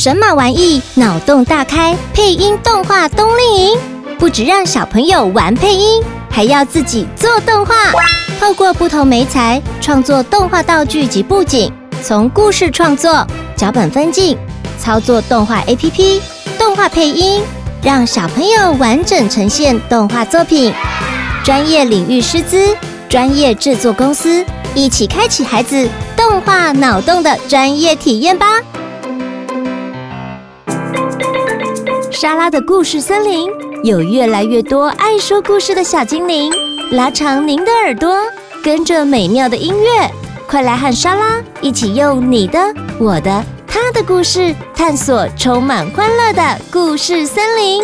[0.00, 3.78] 神马玩意脑洞大开配音动画冬令营，
[4.18, 7.74] 不止让小朋友玩配音，还要自己做动画。
[8.40, 11.70] 透过不同媒材创作动画道具及布景，
[12.02, 14.38] 从故事创作、脚本分镜、
[14.78, 16.18] 操作动画 APP、
[16.58, 17.42] 动画配音，
[17.82, 20.72] 让小朋友完整呈现动画作品。
[21.44, 22.74] 专业领域师资、
[23.06, 24.42] 专业制作公司，
[24.74, 25.86] 一起开启孩子
[26.16, 28.46] 动画脑洞的专业体验吧！
[32.20, 33.50] 莎拉的故事森林
[33.82, 36.52] 有越来越多爱说故事的小精灵，
[36.90, 38.14] 拉长您的耳朵，
[38.62, 40.10] 跟着美妙的音乐，
[40.46, 42.58] 快来和莎拉一起用你的、
[42.98, 47.82] 我的、他的故事，探索充满欢乐的故事森林。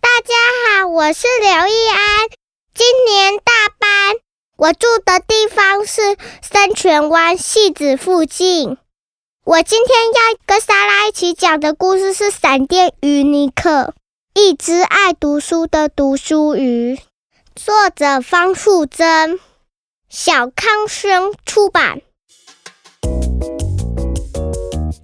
[0.00, 0.34] 大家
[0.80, 2.28] 好，我是刘易安，
[2.74, 4.16] 今年大班，
[4.56, 6.00] 我住的地方是
[6.40, 8.78] 深泉湾戏子附近。
[9.48, 13.70] 我今天要跟莎拉一起讲的故事是《闪电鱼尼克》，
[14.34, 16.98] 一只爱读书的读书鱼。
[17.56, 19.40] 作者方素珍，
[20.10, 22.02] 小康生出版。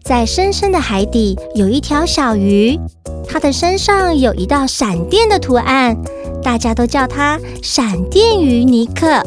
[0.04, 2.78] 在深深的海底，有一条小鱼，
[3.26, 5.96] 它的身上有一道闪电的图案，
[6.42, 9.22] 大家都叫它闪电鱼尼克。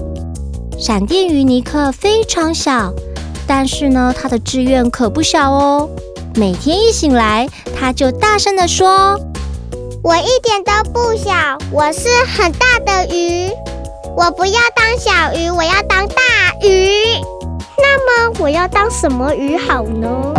[0.78, 2.94] 闪电鱼尼克非常小。
[3.48, 5.90] 但是呢，他的志愿可不小哦。
[6.36, 7.48] 每天一醒来，
[7.80, 9.18] 他就大声地说
[10.04, 13.50] ：“我一点都不小，我是很大的鱼。
[14.16, 16.16] 我不要当小鱼，我要当大
[16.62, 16.92] 鱼。
[17.78, 20.34] 那么我要当什么鱼好呢？”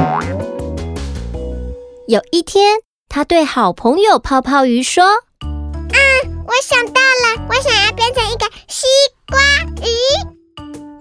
[2.07, 2.79] 有一天，
[3.09, 5.05] 他对好朋友泡泡鱼说
[5.43, 5.99] ：“啊，
[6.47, 8.87] 我想到了，我想要变成一个西
[9.27, 9.39] 瓜
[9.83, 9.89] 鱼。”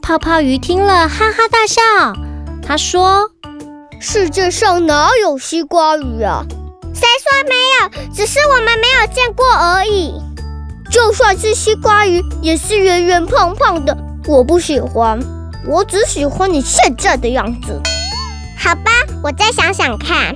[0.08, 1.82] 泡泡鱼听了，哈哈大笑。
[2.66, 3.30] 他说
[4.00, 6.46] ：“世界上哪有西瓜鱼啊？
[6.94, 7.54] 谁说没
[8.06, 8.14] 有？
[8.14, 10.14] 只是我们没有见过而已。
[10.90, 13.98] 就算是西瓜鱼，也是圆圆胖胖的。
[14.28, 15.20] 我不喜欢，
[15.66, 17.82] 我只喜欢你现在的样子。
[18.58, 20.34] 好吧，我再想想看。”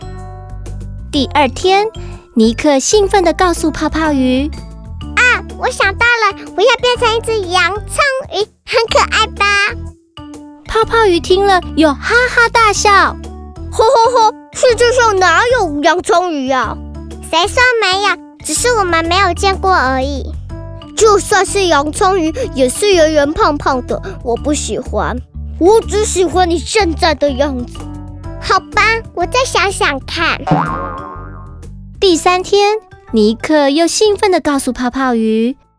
[1.13, 1.87] 第二天，
[2.35, 4.51] 尼克兴奋地告诉泡泡鱼。
[5.15, 8.03] 啊我想到了，我要变成一只洋葱
[8.33, 8.45] 鱼？
[11.01, 12.91] 泡泡鱼听了又哈哈大笑，
[13.71, 16.77] 吼吼吼，世界上哪有洋葱鱼啊？
[17.27, 18.15] 谁说没有？
[18.45, 20.31] 只是我们没有见过而已。
[20.95, 25.17] 就算是洋葱鱼，也是圆圆胖胖的，我不喜欢，
[25.59, 27.79] 我只喜欢你现在的样子。
[28.39, 28.83] 好吧，
[29.15, 30.39] 我再想想看。
[31.99, 32.77] 第三天。
[33.13, 35.70] 尼克又兴奋地告诉泡泡鱼：“啊，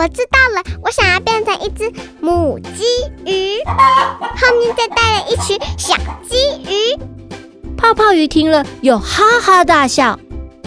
[0.00, 2.84] 我知道了，我想要变成一只母鸡
[3.30, 5.94] 鱼，后面再带了一群小
[6.26, 6.98] 鸡鱼。”
[7.76, 10.18] 泡泡鱼听了又哈哈大笑，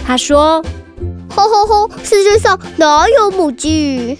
[0.05, 0.63] 他说
[1.35, 4.15] ：“吼吼吼，世界上哪有母鸡鱼？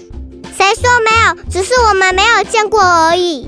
[0.58, 1.44] 谁说没有？
[1.48, 3.48] 只是我们没有见过而已。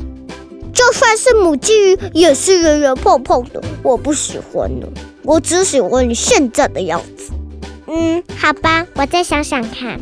[0.71, 4.85] 就算是母鸡鱼，也是圆圆胖胖的，我不喜欢呢。
[5.23, 7.33] 我只喜欢你现在的样子。”
[7.89, 9.99] 嗯，好吧，我再想想看，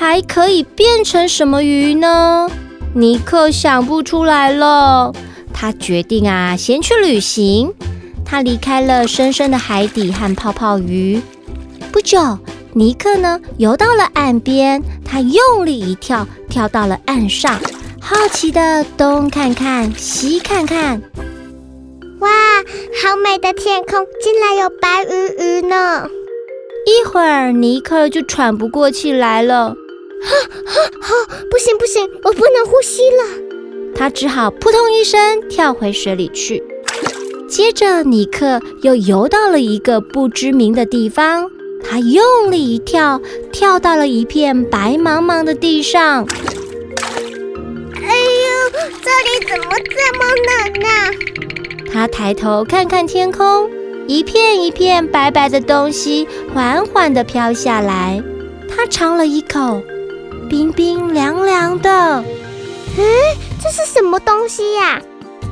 [0.00, 2.50] 还可以变成什么鱼呢？
[2.94, 5.12] 尼克想不出来了。
[5.52, 7.74] 他决定啊，先去旅行。
[8.24, 11.20] 他离开了深深的海底和泡泡鱼。
[11.92, 12.38] 不久，
[12.72, 17.60] 尼克呢游到了岸边，他用力一跳，跳到了岸上，
[18.00, 21.02] 好奇的东看看，西看看。
[22.20, 22.30] 哇，
[23.04, 26.08] 好美的天空，竟然有白鱼鱼呢！
[26.86, 29.74] 一会儿，尼克就喘不过气来了。
[30.22, 31.14] 哈哈哈！
[31.50, 33.24] 不行不行，我不能呼吸了。
[33.94, 36.62] 他只好扑通一声跳回水里去。
[37.48, 41.50] 接着，尼克又游到了一个不知名的地方。
[41.82, 43.20] 他用力一跳，
[43.50, 46.26] 跳到了一片白茫茫的地上。
[47.94, 48.70] 哎呦，
[49.02, 51.10] 这里怎么这么冷啊？
[51.92, 53.68] 他抬头看看天空。
[54.06, 58.22] 一片一片白白的东西缓缓地飘下来，
[58.68, 59.82] 他尝了一口，
[60.50, 61.90] 冰冰凉凉的。
[62.18, 63.04] 嗯，
[63.62, 65.00] 这是什么东西呀？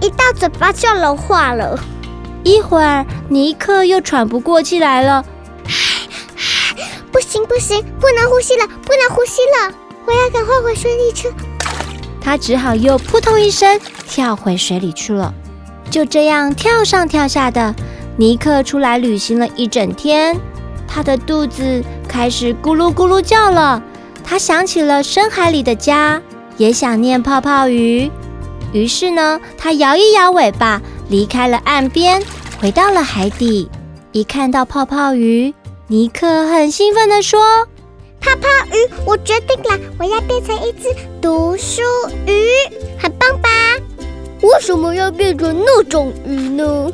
[0.01, 1.79] 一到嘴巴就融化了。
[2.43, 5.25] 一会儿，尼克又喘不过气来了。
[7.13, 9.73] 不行不行，不能呼吸了，不能呼吸了！
[10.05, 11.33] 我要赶快回水里去。
[12.21, 15.33] 他只好又扑通一声跳回水里去了。
[15.91, 17.73] 就这样跳上跳下的。
[18.17, 20.37] 尼克出来旅行了一整天，
[20.89, 23.81] 他的肚子开始咕噜咕噜叫了。
[24.29, 26.21] 他想起了深海里的家，
[26.59, 28.11] 也想念泡泡鱼。
[28.75, 32.23] 于是呢，他摇一摇尾巴，离开了岸边，
[32.61, 33.71] 回到了海底。
[34.13, 35.55] 一看到泡泡鱼，
[35.87, 37.41] 尼克很兴奋地说
[38.21, 41.81] ：“泡泡鱼，我决定了，我要变成一只读书
[42.27, 42.51] 鱼，
[42.99, 43.49] 很棒吧？
[44.43, 46.93] 为什么要变成那种鱼呢？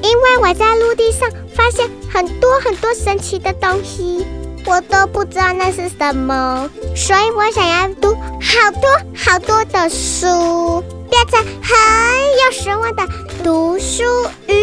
[0.00, 4.24] 因为我在陆地上发现很多很多神奇的东西，
[4.68, 11.74] 我都不知道那是什么，所以我想要读好多好多的书，变成很
[12.44, 13.02] 有学问的
[13.42, 14.04] 读书
[14.46, 14.54] 鱼。”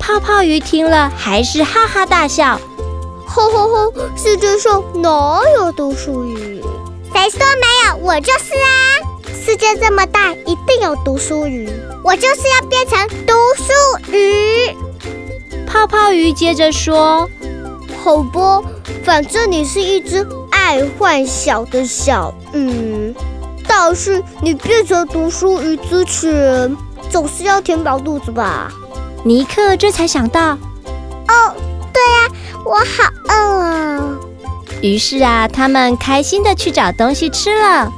[0.00, 2.58] 泡泡鱼听了，还是哈哈大笑。
[3.26, 3.92] 吼吼吼！
[4.16, 6.62] 世界上哪有读书鱼？
[7.12, 7.96] 谁说没有？
[8.06, 8.68] 我就是啊！
[9.44, 11.70] 世界这么大，一定有读书鱼。
[12.02, 13.72] 我就是要变成读书
[14.10, 14.74] 鱼。
[15.66, 17.28] 泡泡鱼接着说
[18.02, 18.62] ：“好吧，
[19.04, 23.14] 反正你是一只爱幻想的小鱼，
[23.66, 26.76] 但是你变成读书鱼之前，
[27.10, 28.70] 总是要填饱肚子吧。”
[29.24, 30.50] 尼克这才想到，
[31.28, 31.54] 哦，
[31.92, 32.28] 对呀，
[32.64, 34.18] 我好饿啊！
[34.80, 37.88] 于是啊，他们开心的去找东西吃了。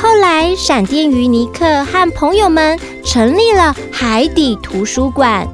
[0.00, 5.48] 后来，闪电鱼尼克和朋友们成立了海底图书馆，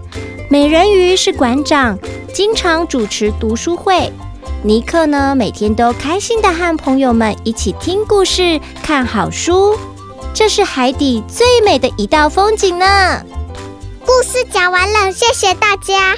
[0.50, 1.96] 美人鱼是馆长，
[2.32, 4.12] 经常主持读书会。
[4.62, 9.78] 尼克呢，每天都开心的和朋友们一起听故事、看好书。
[10.34, 13.22] 这是海底最美的一道风景呢。
[14.04, 16.16] 故事讲完了，谢谢大家。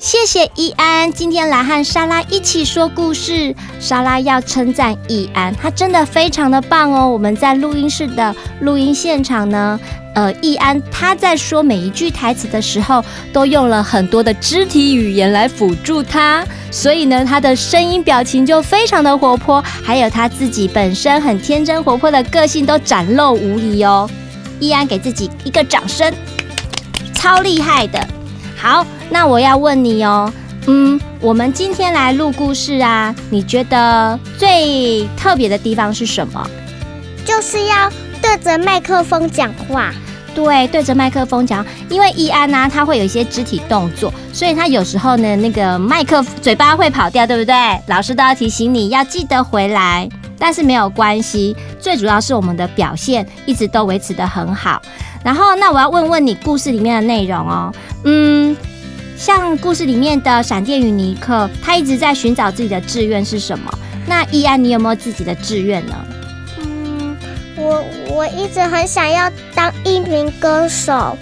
[0.00, 3.54] 谢谢易安，今天来和莎拉一起说故事。
[3.78, 7.06] 莎拉要称赞易安，他真的非常的棒哦。
[7.06, 9.78] 我们在录音室的录音现场呢，
[10.14, 24.08] 呃，易安他在说每一句台词的时候，都用了很多的肢体语言来辅助他，所以呢，他的声音表情就非常的活泼，还有他自己本身很天真活泼的个性都展露无遗哦。
[24.60, 26.10] 易安给自己一个掌声。
[27.12, 28.02] 超厉害的，
[28.60, 30.30] 好，那我要问你哦，
[30.66, 36.46] 嗯，我们今天来录故事啊，你觉得最特别的地方是什么？
[37.24, 37.90] 就是要
[38.20, 39.90] 对着麦克风讲话。
[40.32, 47.54] 对，对着麦克风讲，因为易安呢、啊，他会有一些肢体动作，所以他有时候呢，那个麦克嘴巴会跑掉，对不对？
[47.88, 50.08] 老师都要提醒你要记得回来，
[50.40, 54.80] 但是没有关系，最主要是我们的表现一直都维持的很好。
[55.22, 57.72] 然后，那我要问问你故事里面的内容哦。
[58.04, 58.56] 嗯，
[59.18, 63.70] 像故事里面的闪电与尼克，他一直在寻找自己的志愿是什么？
[64.06, 65.94] 那易安，你有没有自己的志愿呢？
[66.58, 67.14] 嗯，
[67.56, 71.16] 我我一直很想要当一名歌手。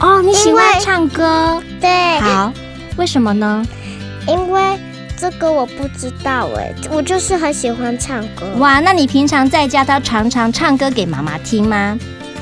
[0.00, 1.60] 哦，你喜欢唱歌？
[1.80, 2.20] 对。
[2.20, 2.52] 好，
[2.98, 3.64] 为什么呢？
[4.26, 4.60] 因为
[5.20, 8.46] 这个我不知道哎，我就是很喜欢唱歌。
[8.58, 11.98] 哇，那你平常在家都常常唱歌给妈妈听吗？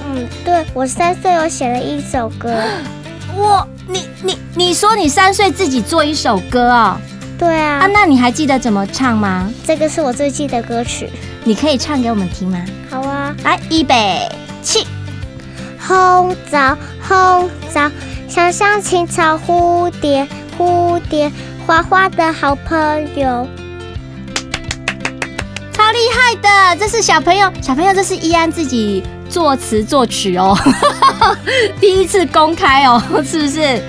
[0.09, 2.63] 嗯，对，我三岁有写了一首歌。
[3.35, 6.97] 我，你你你说你三岁自己做一首歌哦？
[7.39, 7.79] 对啊。
[7.79, 9.51] 啊，那你还记得怎么唱吗？
[9.67, 11.09] 这个是我最记得歌曲，
[11.45, 12.63] 你可以唱给我们听吗？
[12.91, 13.35] 好啊。
[13.43, 14.29] 来，预备
[14.63, 14.87] 起。
[15.79, 17.91] 红枣红枣，
[18.29, 20.27] 香香青草蝴蝶
[20.59, 21.31] 蝴蝶，
[21.67, 23.47] 花花的好朋友。
[25.73, 29.03] 超厉害的，这是小朋友，小朋友，这是依安自己。
[29.29, 30.57] 作词作曲哦，
[31.81, 33.83] 第一次公开哦，是不是？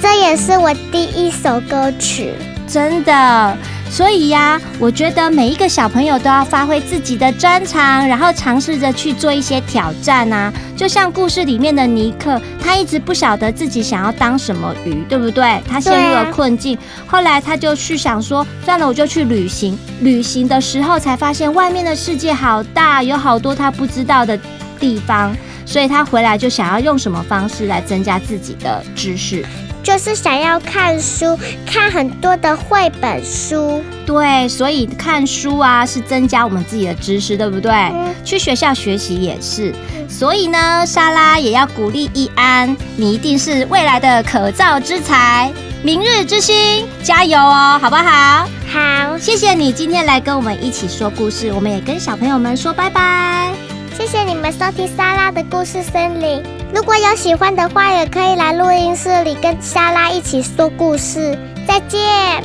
[0.00, 2.32] 这也是我第一首歌曲，
[2.68, 3.58] 真的。
[3.90, 10.52] 所以呀，我觉得每一个小朋友都要发挥自己的专长，然后尝试着去做一些挑战啊。
[10.76, 15.60] 就像故事里面的尼克，他一直不晓得自己想要当什么鱼，对不对？
[15.68, 19.76] 他陷入了困境，后来他就去想说，算了，我就去旅行。
[20.02, 24.38] 旅行的时候才发现，外面的世界好大，有好多他不知道的
[24.78, 29.44] 地方，所以他回来就想要用什么方式来增加自己的知识，
[29.88, 33.82] 就是想要看书，看很多的绘本书。
[34.04, 37.72] 对，所以看书啊是增加我们自己的知识，对不对？
[37.72, 38.14] 嗯。
[38.22, 39.74] 去学校学习也是。
[40.06, 45.50] 所以呢，莎拉也要鼓励易安，你一定是未来的可造之才，
[45.82, 48.46] 明日之星，加油哦，好不好？
[48.70, 53.67] 好，谢谢你今天来跟我们一起说故事，我们也跟小朋友们说拜拜。
[53.98, 56.40] 谢谢你们收听莎拉的故事森林。
[56.72, 61.36] 如果有喜欢的话，也可以来录音室里跟莎拉一起说故事。
[61.66, 61.98] 再见，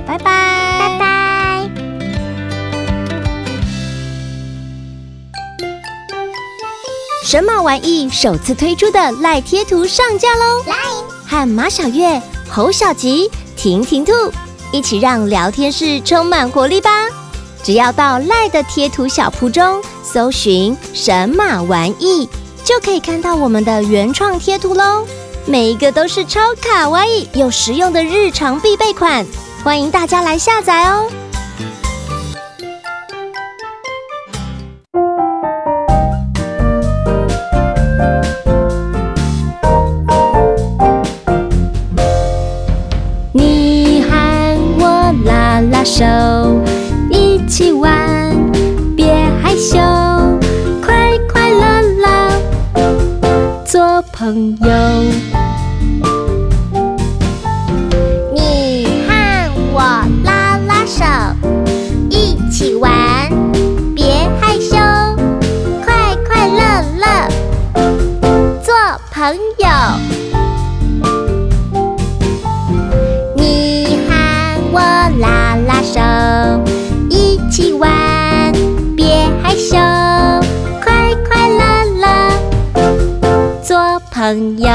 [0.03, 1.69] 拜拜，拜拜。
[7.23, 10.63] 神马玩意首次推出的赖贴图上架喽！
[10.65, 10.73] 来，
[11.23, 12.19] 和马小月、
[12.49, 14.11] 侯小吉、婷婷兔
[14.71, 16.89] 一起让聊天室充满活力吧！
[17.63, 19.81] 只要到赖的贴图小铺中。
[20.03, 22.29] 搜寻神马玩意，
[22.63, 25.07] 就可以看到我们的原创贴图喽。
[25.47, 29.25] 每一个都是超卡哇伊又实用的日常必备款，
[29.63, 31.09] 欢迎大家来下载哦。
[54.31, 54.62] 做
[84.33, 84.67] 朋友，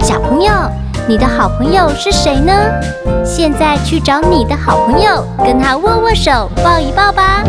[0.00, 0.52] 小朋友，
[1.06, 2.52] 你的好朋友是谁呢？
[3.24, 7.44] 现在去找你的好朋友，跟他握握手，抱一抱吧。